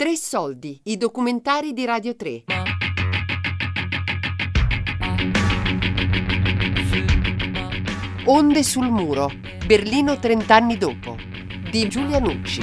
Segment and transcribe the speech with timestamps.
[0.00, 2.44] Tre soldi, i documentari di Radio 3.
[8.26, 9.28] Onde sul muro,
[9.66, 11.16] Berlino 30 anni dopo,
[11.68, 12.62] di Giulia Nucci.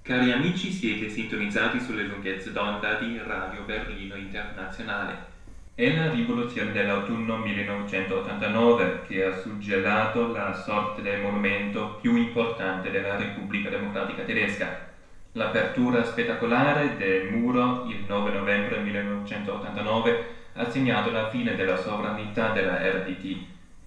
[0.00, 5.39] Cari amici, siete sintonizzati sulle lunghezze d'onda di Radio Berlino Internazionale.
[5.80, 13.16] È la rivoluzione dell'autunno 1989 che ha suggellato la sorte del monumento più importante della
[13.16, 14.84] Repubblica Democratica Tedesca,
[15.32, 22.76] L'apertura spettacolare del muro il 9 novembre 1989 ha segnato la fine della sovranità della
[22.76, 23.38] RDT.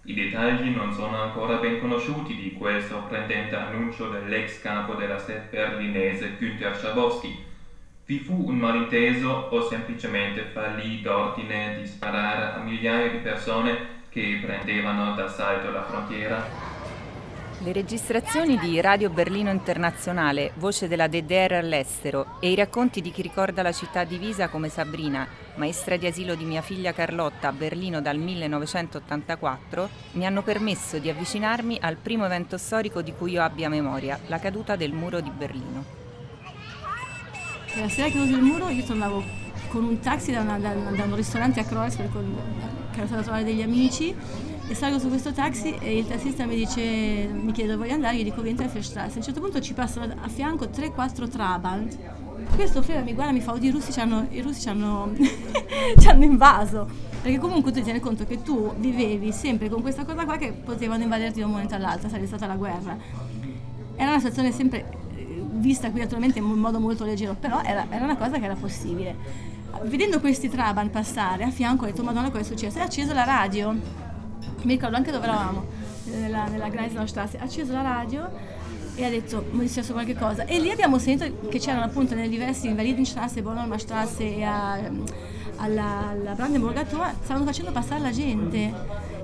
[0.06, 5.44] I dettagli non sono ancora ben conosciuti di quel sorprendente annuncio dell'ex capo della SED
[5.48, 7.52] berlinese Günter Schabowski.
[8.06, 14.42] Vi fu un malinteso o semplicemente fallì d'ordine di sparare a migliaia di persone che
[14.44, 16.46] prendevano d'assalto la frontiera?
[17.60, 23.22] Le registrazioni di Radio Berlino Internazionale, voce della DDR all'estero, e i racconti di chi
[23.22, 28.02] ricorda la città divisa come Sabrina, maestra di asilo di mia figlia Carlotta a Berlino
[28.02, 33.70] dal 1984, mi hanno permesso di avvicinarmi al primo evento storico di cui io abbia
[33.70, 36.03] memoria, la caduta del muro di Berlino.
[37.76, 39.24] La sera che caduto il muro io tornavo
[39.70, 42.12] con un taxi da, una, da, da un ristorante a Kreuzberg
[42.92, 44.16] che ero stata a trovare degli amici
[44.68, 48.18] e salgo su questo taxi e il tassista mi dice, mi chiede dove voglio andare,
[48.18, 49.16] io dico vieni a Strasse.
[49.16, 51.98] A un certo punto ci passano a fianco 3-4 Trabant.
[52.56, 54.70] Questo frega mi guarda e mi fa, oddio i russi ci hanno, i russi ci
[54.70, 55.12] hanno,
[55.98, 56.88] ci hanno invaso.
[57.22, 60.52] Perché comunque tu ti rendi conto che tu vivevi sempre con questa cosa qua che
[60.52, 62.98] potevano invaderti da un momento all'altro, sarebbe stata la guerra.
[63.96, 65.02] Era una situazione sempre
[65.64, 69.16] vista qui naturalmente in modo molto leggero, però era, era una cosa che era possibile.
[69.86, 72.78] Vedendo questi Trabant passare a fianco ho detto madonna cosa è successo?
[72.78, 73.76] Ha acceso la radio
[74.64, 75.66] mi ricordo anche dove eravamo,
[76.06, 78.30] nella, nella Greislandstrasse, ha acceso la radio
[78.96, 82.16] e ha detto mi è successo qualche cosa e lì abbiamo sentito che c'erano appunto
[82.16, 84.74] nelle diverse Invalidenstrasse, Bornholmerstrasse e a,
[85.58, 88.74] alla, alla Brandenburger Tor stavano facendo passare la gente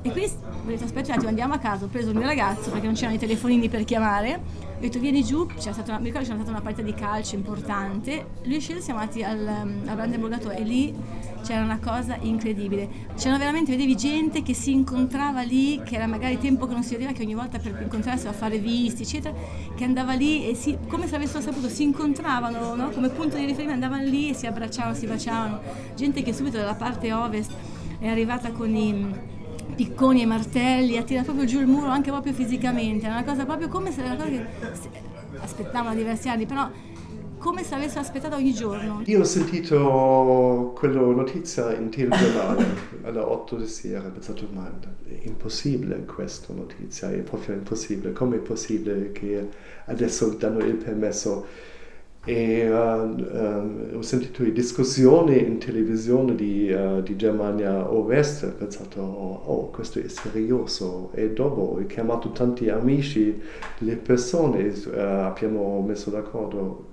[0.01, 2.69] e quindi ho detto aspetta un attimo andiamo a casa, ho preso il mio ragazzo
[2.69, 4.41] perché non c'erano i telefonini per chiamare,
[4.79, 7.35] ho detto vieni giù, c'è stata una, mi ricordo c'è stata una partita di calcio
[7.35, 10.95] importante, lui è sceso, siamo andati al, al Brandenburg e lì
[11.43, 16.37] c'era una cosa incredibile, c'erano veramente, vedevi gente che si incontrava lì, che era magari
[16.37, 19.35] tempo che non si vedeva, che ogni volta per incontrarsi a fare visti, eccetera,
[19.75, 22.89] che andava lì e si, come se avessero saputo, si incontravano no?
[22.89, 25.59] come punto di riferimento, andavano lì e si abbracciavano, si baciavano,
[25.95, 27.51] gente che subito dalla parte ovest
[27.99, 29.37] è arrivata con i
[29.79, 33.45] picconi e martelli, a tirare proprio giù il muro anche proprio fisicamente, è una cosa
[33.45, 35.01] proprio come se era una cosa che
[35.39, 36.69] aspettavano diversi anni, però
[37.37, 39.01] come se avessero aspettato ogni giorno.
[39.05, 42.65] Io ho sentito quella notizia in telegiornale
[43.03, 44.69] alle 8 di sera, ho pensato ma
[45.05, 49.47] è impossibile questa notizia, è proprio impossibile, come è possibile che
[49.85, 51.45] adesso danno il permesso
[52.25, 59.01] e uh, uh, ho sentito discussioni in televisione di, uh, di Germania Ovest ho pensato
[59.01, 61.11] oh questo è serioso.
[61.13, 63.41] E dopo ho chiamato tanti amici
[63.79, 66.87] le persone abbiamo messo d'accordo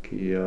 [0.00, 0.38] che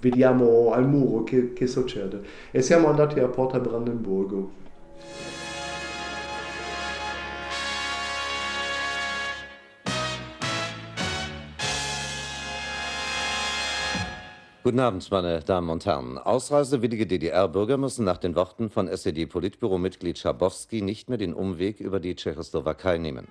[0.00, 2.20] vediamo al muro che, che succede.
[2.50, 4.64] E siamo andati a Porta Brandenburgo
[14.66, 16.18] Guten Abend, meine Damen und Herren.
[16.18, 22.16] Ausreisewillige DDR-Bürger müssen nach den Worten von SED-Politbüromitglied Schabowski nicht mehr den Umweg über die
[22.16, 23.28] Tschechoslowakei nehmen.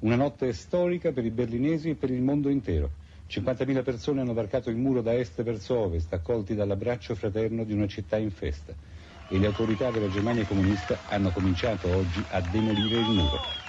[0.00, 2.90] Una notte storica per i berlinesi e per il mondo intero.
[3.30, 7.86] 50.000 persone hanno varcato il muro da est verso ovest, accolti dall'abbraccio fraterno di una
[7.86, 8.74] città in festa
[9.28, 13.64] e le autorità della Germania comunista hanno cominciato oggi a demolire il muro.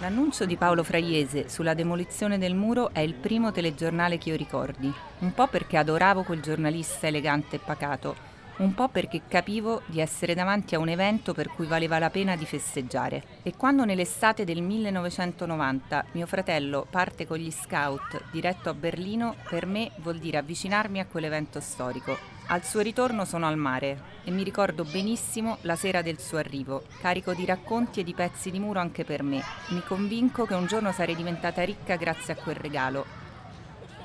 [0.00, 4.92] L'annuncio di Paolo Fraiese sulla demolizione del muro è il primo telegiornale che io ricordi,
[5.20, 10.34] un po' perché adoravo quel giornalista elegante e pacato, un po' perché capivo di essere
[10.34, 13.22] davanti a un evento per cui valeva la pena di festeggiare.
[13.42, 19.64] E quando nell'estate del 1990 mio fratello parte con gli scout diretto a Berlino, per
[19.64, 24.44] me vuol dire avvicinarmi a quell'evento storico, al suo ritorno sono al mare e mi
[24.44, 28.78] ricordo benissimo la sera del suo arrivo, carico di racconti e di pezzi di muro
[28.78, 29.42] anche per me.
[29.70, 33.04] Mi convinco che un giorno sarei diventata ricca grazie a quel regalo.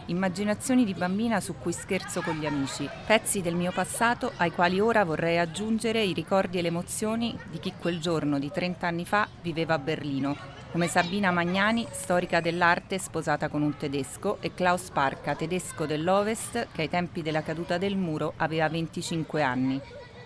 [0.08, 4.80] Immaginazioni di bambina su cui scherzo con gli amici, pezzi del mio passato ai quali
[4.80, 9.06] ora vorrei aggiungere i ricordi e le emozioni di chi quel giorno di 30 anni
[9.06, 14.90] fa viveva a Berlino come Sabina Magnani, storica dell'arte sposata con un tedesco, e Klaus
[14.90, 19.82] Parca, tedesco dell'Ovest, che ai tempi della caduta del muro aveva 25 anni.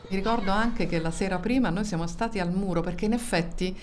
[0.08, 3.76] Mi ricordo anche che la sera prima noi siamo stati al muro perché in effetti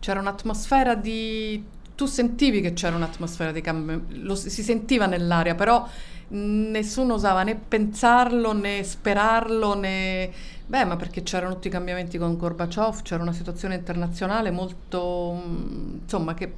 [0.00, 1.64] c'era un'atmosfera di...
[1.94, 5.88] Tu sentivi che c'era un'atmosfera di cambio, lo, si sentiva nell'aria, però
[6.28, 10.32] nessuno osava né pensarlo né sperarlo né
[10.66, 15.98] Beh, ma perché c'erano tutti i cambiamenti con Gorbaciov, c'era una situazione internazionale molto, mm,
[16.02, 16.54] insomma, che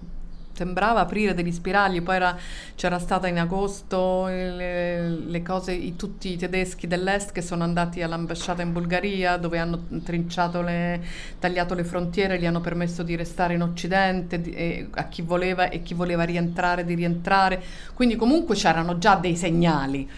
[0.53, 2.37] sembrava aprire degli spiragli, poi era,
[2.77, 8.01] c'era stata in agosto le, le cose, i, tutti i tedeschi dell'est che sono andati
[8.01, 11.03] all'ambasciata in Bulgaria dove hanno trinciato le,
[11.39, 15.83] tagliato le frontiere, gli hanno permesso di restare in Occidente di, a chi voleva e
[15.83, 17.63] chi voleva rientrare di rientrare,
[17.93, 20.09] quindi comunque c'erano già dei segnali.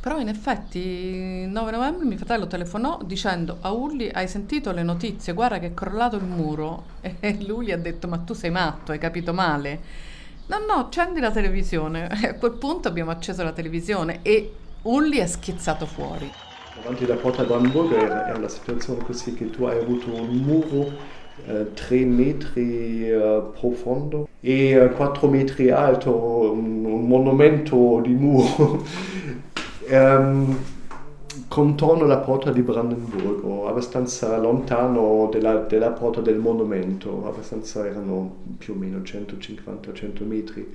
[0.00, 4.82] Però in effetti il 9 novembre mio fratello telefonò dicendo a Ulli hai sentito le
[4.82, 6.84] notizie, guarda che è crollato il muro
[7.20, 10.08] e lui gli ha detto ma tu sei matto, hai capito male?
[10.46, 12.08] No, no, accendi la televisione.
[12.22, 14.52] E a quel punto abbiamo acceso la televisione e
[14.82, 16.30] Ulli è schizzato fuori.
[16.74, 21.72] Davanti alla porta era, era una situazione così che tu hai avuto un muro eh,
[21.74, 26.10] 3 metri eh, profondo e eh, 4 metri alto,
[26.52, 28.82] un, un monumento di muro
[29.90, 30.56] ehm,
[31.48, 38.74] contorno alla porta di Brandenburgo, abbastanza lontano della, della, porta del monumento, abbastanza erano più
[38.74, 40.74] o meno 150-100 metri.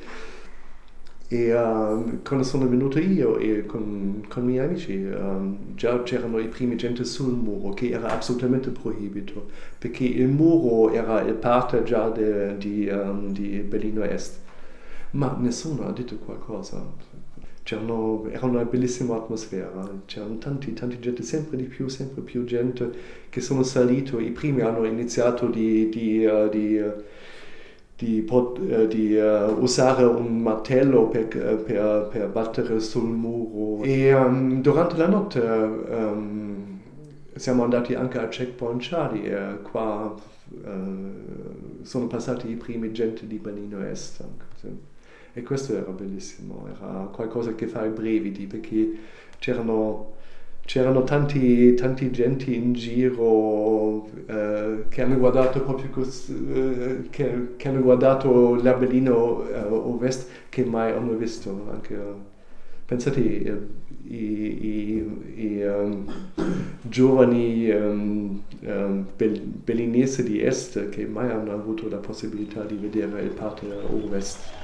[1.28, 6.38] E uh, quando sono venuto io e con, con i miei amici, uh, già c'erano
[6.38, 9.48] i primi gente sul muro, che era assolutamente proibito,
[9.80, 14.40] perché il muro era il parte già de, di, um, di Berlino Est.
[15.12, 16.84] Ma nessuno ha detto qualcosa
[17.66, 22.92] c'erano, era una bellissima atmosfera, c'erano tanti, tanti gente, sempre di più, sempre più gente
[23.30, 26.94] che sono salito, i primi hanno iniziato di, di, uh, di, uh,
[27.98, 34.98] di, uh, di usare un martello per, per, per, battere sul muro e um, durante
[34.98, 36.80] la notte um,
[37.34, 40.16] siamo andati anche al checkpoint Charlie e qua
[41.82, 44.22] sono passati i primi gente di Berlino Est.
[44.22, 44.94] Anche,
[45.38, 48.98] e questo era bellissimo, era qualcosa che fa i brividi perché
[49.38, 50.14] c'erano,
[50.64, 57.68] c'erano tanti, tanti genti in giro eh, che hanno guardato proprio cos, eh, che, che,
[57.68, 61.68] hanno guardato l'Abellino eh, Ovest che mai hanno visto.
[61.70, 62.00] Anche,
[62.86, 63.52] pensate i,
[64.04, 66.06] i, i um,
[66.82, 73.32] giovani um, um, bellinesi di Est che mai hanno avuto la possibilità di vedere il
[73.32, 74.64] parte Ovest.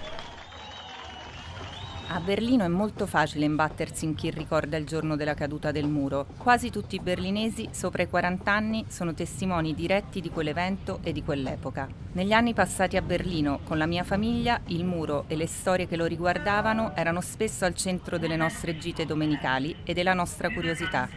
[2.13, 6.25] A Berlino è molto facile imbattersi in chi ricorda il giorno della caduta del muro.
[6.35, 11.23] Quasi tutti i berlinesi sopra i 40 anni sono testimoni diretti di quell'evento e di
[11.23, 11.87] quell'epoca.
[12.11, 15.95] Negli anni passati a Berlino, con la mia famiglia, il muro e le storie che
[15.95, 21.07] lo riguardavano erano spesso al centro delle nostre gite domenicali e della nostra curiosità.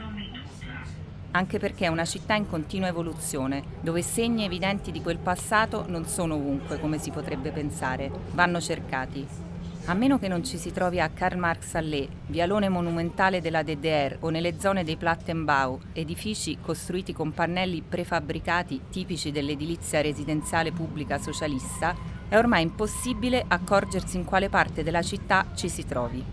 [1.32, 6.04] Anche perché è una città in continua evoluzione, dove segni evidenti di quel passato non
[6.04, 9.53] sono ovunque come si potrebbe pensare, vanno cercati.
[9.86, 14.16] A meno che non ci si trovi a Karl Marx Allee, vialone monumentale della DDR
[14.20, 21.94] o nelle zone dei Plattenbau, edifici costruiti con pannelli prefabbricati tipici dell'edilizia residenziale pubblica socialista,
[22.30, 26.24] è ormai impossibile accorgersi in quale parte della città ci si trovi.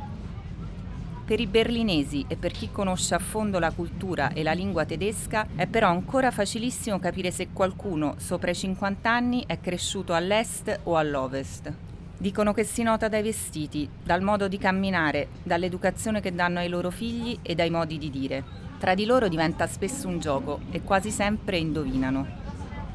[1.26, 5.48] Per i berlinesi e per chi conosce a fondo la cultura e la lingua tedesca
[5.58, 10.96] è però ancora facilissimo capire se qualcuno sopra i 50 anni è cresciuto all'est o
[10.96, 11.91] all'ovest.
[12.22, 16.92] Dicono che si nota dai vestiti, dal modo di camminare, dall'educazione che danno ai loro
[16.92, 18.44] figli e dai modi di dire.
[18.78, 22.28] Tra di loro diventa spesso un gioco e quasi sempre indovinano.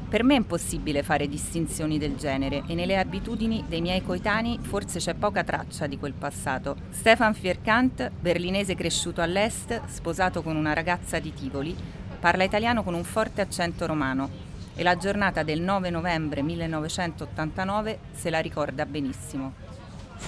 [0.07, 4.99] Per me è impossibile fare distinzioni del genere e nelle abitudini dei miei coetanei forse
[4.99, 6.77] c'è poca traccia di quel passato.
[6.91, 11.75] Stefan Fierkant, berlinese cresciuto all'est, sposato con una ragazza di Tivoli,
[12.17, 14.46] parla italiano con un forte accento romano
[14.77, 19.53] e la giornata del 9 novembre 1989 se la ricorda benissimo.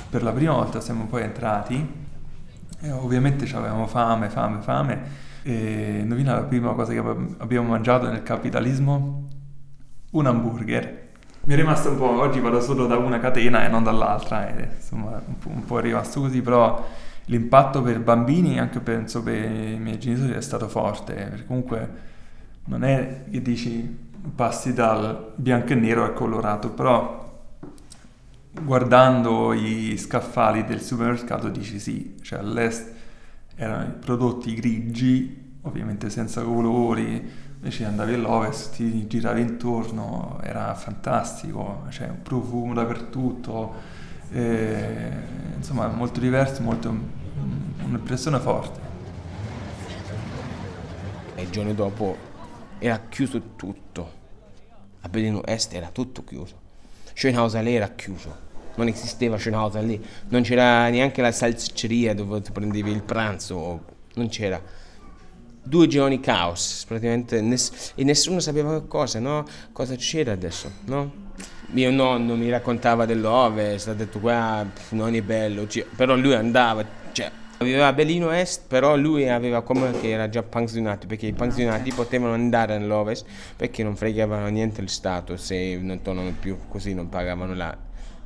[0.09, 2.07] Per la prima volta siamo poi entrati
[2.81, 5.01] e ovviamente avevamo fame, fame, fame
[5.43, 6.97] e indovina la prima cosa che
[7.37, 9.27] abbiamo mangiato nel capitalismo?
[10.11, 11.07] Un hamburger.
[11.43, 14.69] Mi è rimasto un po', oggi vado solo da una catena e non dall'altra, e,
[14.77, 16.87] insomma un po', è rimasto così, però
[17.25, 22.07] l'impatto per bambini, anche penso per i miei genitori, è stato forte, comunque
[22.65, 27.27] non è che dici passi dal bianco e nero al colorato, però
[28.61, 32.93] guardando i scaffali del supermercato dici sì, cioè all'est
[33.55, 41.91] erano prodotti grigi, ovviamente senza colori, invece andavi all'ovest, ti giravi intorno, era fantastico, c'è
[41.91, 43.73] cioè un profumo dappertutto,
[44.31, 45.11] e,
[45.57, 46.89] insomma molto diverso, molto,
[47.83, 48.79] un'impressione forte.
[51.35, 52.15] E il giorno dopo
[52.77, 54.11] era chiuso tutto,
[55.01, 56.55] a Berlino Est era tutto chiuso,
[57.13, 58.47] Schönhauser lì era chiuso
[58.79, 63.83] non esisteva Schönhauser lì, non c'era neanche la salsicceria dove tu prendevi il pranzo,
[64.15, 64.61] non c'era.
[65.61, 69.45] Due giorni caos, praticamente, ness- e nessuno sapeva cosa, no?
[69.73, 71.27] Cosa c'era adesso, no?
[71.71, 76.83] Mio nonno mi raccontava dell'Ovest, ha detto qua non è bello, cioè, però lui andava,
[77.11, 77.29] cioè,
[77.61, 81.91] Viveva a Berlino Est, però lui aveva come che era già pensionato, perché i pensionati
[81.91, 83.25] potevano andare nell'Ovest
[83.57, 87.77] perché non fregavano niente il Stato se non tornano più, così non pagavano la,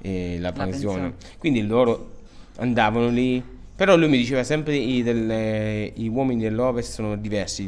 [0.01, 1.15] eh, la, la pensione.
[1.39, 2.11] Quindi loro
[2.57, 3.43] andavano lì,
[3.75, 7.67] però lui mi diceva sempre i, delle, i uomini dell'Ovest sono diversi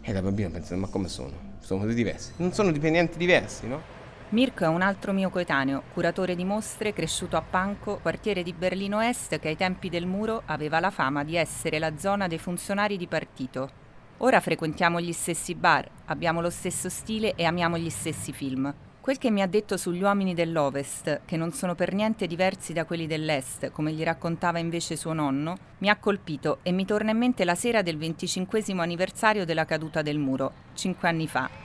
[0.00, 1.32] E da bambino pensavo, ma come sono?
[1.60, 2.32] Sono diversi.
[2.36, 4.03] Non sono dipendenti diversi, no?
[4.34, 9.00] Mirko è un altro mio coetaneo, curatore di mostre, cresciuto a Panco, quartiere di Berlino
[9.00, 12.96] Est che ai tempi del muro aveva la fama di essere la zona dei funzionari
[12.96, 13.70] di partito.
[14.18, 18.74] Ora frequentiamo gli stessi bar, abbiamo lo stesso stile e amiamo gli stessi film.
[19.00, 22.84] Quel che mi ha detto sugli uomini dell'Ovest, che non sono per niente diversi da
[22.84, 27.18] quelli dell'Est, come gli raccontava invece suo nonno, mi ha colpito e mi torna in
[27.18, 31.63] mente la sera del 25 anniversario della caduta del muro, cinque anni fa.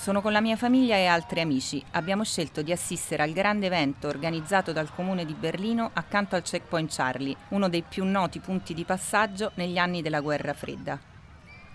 [0.00, 1.84] Sono con la mia famiglia e altri amici.
[1.90, 6.90] Abbiamo scelto di assistere al grande evento organizzato dal comune di Berlino accanto al checkpoint
[6.90, 10.98] Charlie, uno dei più noti punti di passaggio negli anni della guerra fredda.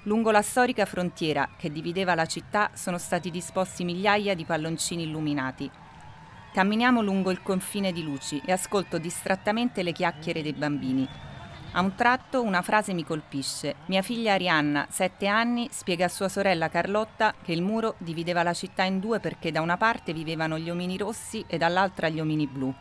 [0.05, 5.69] Lungo la storica frontiera che divideva la città sono stati disposti migliaia di palloncini illuminati.
[6.51, 11.07] Camminiamo lungo il confine di luci e ascolto distrattamente le chiacchiere dei bambini.
[11.77, 13.75] A un tratto una frase mi colpisce.
[13.87, 18.53] Mia figlia Arianna, sette anni, spiega a sua sorella Carlotta che il muro divideva la
[18.53, 22.47] città in due perché da una parte vivevano gli omini rossi e dall'altra gli omini
[22.47, 22.73] blu.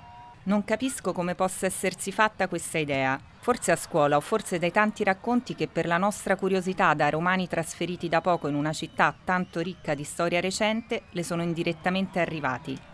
[0.45, 3.19] Non capisco come possa essersi fatta questa idea.
[3.41, 7.49] Forse a scuola o forse dai tanti racconti che per la nostra curiosità da romani
[7.49, 12.94] trasferiti da poco in una città tanto ricca di storia recente le sono indirettamente arrivati.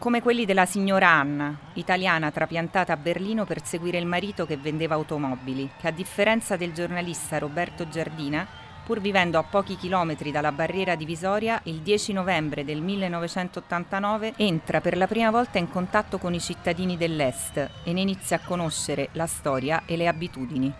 [0.00, 4.94] Come quelli della signora Anna, italiana trapiantata a Berlino per seguire il marito che vendeva
[4.94, 8.48] automobili, che a differenza del giornalista Roberto Giardina
[8.82, 14.96] pur vivendo a pochi chilometri dalla barriera divisoria, il 10 novembre del 1989 entra per
[14.96, 19.26] la prima volta in contatto con i cittadini dell'Est e ne inizia a conoscere la
[19.26, 20.72] storia e le abitudini.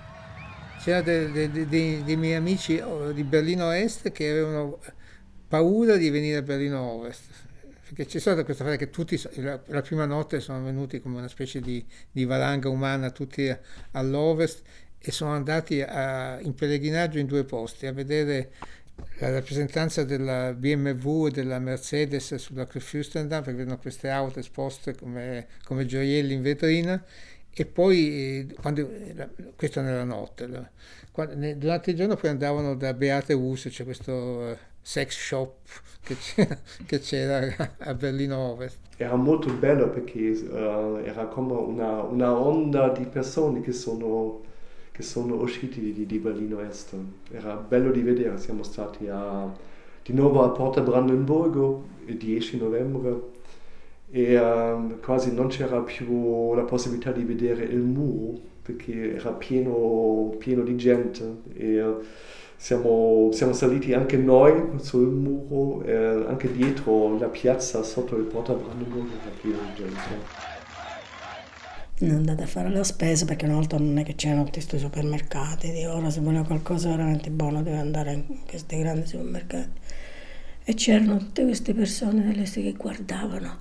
[0.82, 4.78] C'erano dei, dei, dei, dei miei amici oh, di Berlino Est che avevano
[5.46, 7.48] paura di venire a Berlino Ovest
[7.90, 11.26] perché c'è stata questa fase che tutti la, la, prima notte sono venuti come una
[11.26, 13.52] specie di, di valanga umana tutti
[13.92, 14.62] all'ovest
[14.97, 18.52] e sono andati a, in pellegrinaggio in due posti a vedere
[19.18, 25.49] la rappresentanza della BMW e della Mercedes sulla Kurfürstendamm perché vedono queste auto esposte come,
[25.64, 27.04] come gioielli in vetrina
[27.52, 28.88] e poi quando,
[29.56, 30.70] questo nella notte
[31.11, 35.56] quando, durante il giorno poi andavano da Beate Hus c'è questo uh, sex shop
[36.87, 42.90] che c'era, a Berlino Ovest era molto bello perché uh, era come una, una onda
[42.90, 44.49] di persone che sono
[45.00, 46.94] che sono usciti di, di Berlino Est.
[47.30, 49.50] Era bello di vedere, siamo stati a,
[50.02, 53.38] di nuovo a Porta Brandenburgo il 10 novembre
[54.10, 60.34] e um, quasi non c'era più la possibilità di vedere il muro perché era pieno,
[60.38, 61.94] pieno di gente e
[62.61, 68.52] siamo, siamo, saliti anche noi sul muro, eh, anche dietro la piazza sotto il Porta
[68.52, 70.49] pieno di gente.
[72.02, 75.71] Andate a fare la spesa perché una volta non è che c'erano tutti questi supermercati
[75.73, 79.81] di ora se voleva qualcosa veramente buono deve andare in questi grandi supermercati.
[80.64, 83.59] E c'erano tutte queste persone che guardavano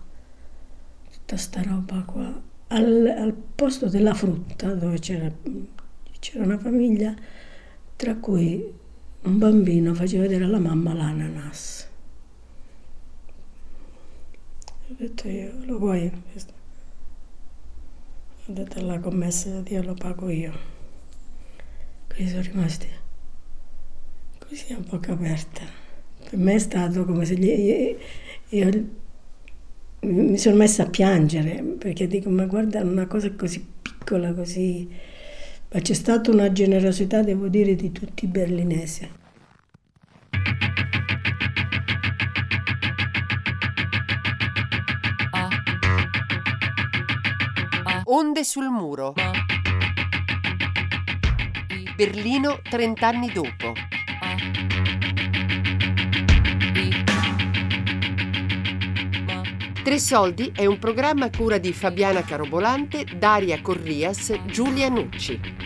[1.10, 5.32] tutta sta roba qua al, al posto della frutta dove c'era,
[6.20, 7.16] c'era una famiglia
[7.96, 8.88] tra cui
[9.22, 11.88] un bambino faceva vedere alla mamma l'ananas
[14.90, 16.12] ho detto io lo vuoi
[18.50, 20.52] ho detto alla commessa di Dio lo pago io.
[22.08, 22.88] Quindi sono rimasti
[24.40, 25.62] così a bocca aperta.
[26.28, 27.96] Per me è stato come se gli,
[28.50, 28.90] io,
[30.00, 34.90] mi sono messa a piangere perché dico ma guarda una cosa così piccola così
[35.72, 39.18] ma c'è stata una generosità devo dire di tutti i berlinesi
[48.12, 49.14] Onde sul muro
[52.00, 53.74] Berlino 30 anni dopo.
[59.84, 65.59] Tre soldi è un programma a cura di Fabiana Carobolante, Daria Corrias, Giulia Nucci.